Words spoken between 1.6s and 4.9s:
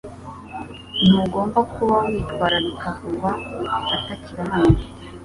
kuba witwararika kuva atakiba hano.